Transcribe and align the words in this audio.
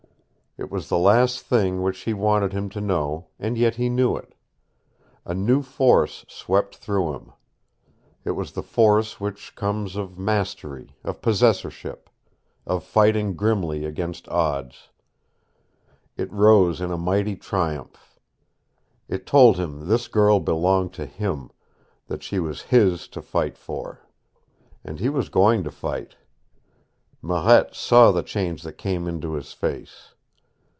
It 0.57 0.69
was 0.69 0.89
the 0.89 0.97
last 0.97 1.39
thing 1.39 1.81
which 1.81 1.95
she 1.95 2.13
wanted 2.13 2.51
him 2.51 2.67
to 2.71 2.81
know, 2.81 3.27
and 3.39 3.57
yet 3.57 3.75
he 3.75 3.87
knew 3.87 4.17
it. 4.17 4.35
A 5.23 5.33
new 5.33 5.61
force 5.61 6.25
swept 6.27 6.75
through 6.75 7.13
him. 7.15 7.31
It 8.25 8.31
was 8.31 8.51
the 8.51 8.61
force 8.61 9.17
which 9.17 9.55
comes 9.55 9.95
of 9.95 10.19
mastery, 10.19 10.97
of 11.05 11.21
possessorship, 11.21 12.09
of 12.67 12.83
fighting 12.83 13.33
grimly 13.37 13.85
against 13.85 14.27
odds. 14.27 14.89
It 16.17 16.29
rose 16.33 16.81
in 16.81 16.91
a 16.91 16.97
mighty 16.97 17.37
triumph. 17.37 18.19
It 19.07 19.25
told 19.25 19.55
him 19.55 19.87
this 19.87 20.09
girl 20.09 20.41
belonged 20.41 20.91
to 20.95 21.05
him, 21.05 21.49
that 22.07 22.23
she 22.23 22.39
was 22.39 22.63
his 22.63 23.07
to 23.07 23.21
fight 23.21 23.57
for. 23.57 24.01
And 24.83 24.99
he 24.99 25.07
was 25.07 25.29
going 25.29 25.63
to 25.63 25.71
fight. 25.71 26.17
Marette 27.21 27.73
saw 27.73 28.11
the 28.11 28.21
change 28.21 28.63
that 28.63 28.73
came 28.77 29.07
into 29.07 29.31
his 29.35 29.53
face. 29.53 30.09